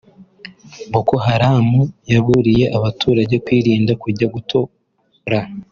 Boko 0.93 1.13
Haram 1.25 1.67
yaburiye 2.13 2.65
abaturage 2.77 3.35
kwirinda 3.45 3.91
kujya 4.03 4.27
gutora 4.35 4.59